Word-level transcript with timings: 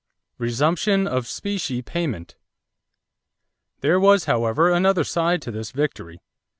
=Resumption 0.39 1.05
of 1.05 1.27
Specie 1.27 1.83
Payment.= 1.83 2.35
There 3.81 3.99
was, 3.99 4.25
however, 4.25 4.71
another 4.71 5.03
side 5.03 5.43
to 5.43 5.51
this 5.51 5.69
victory. 5.69 6.17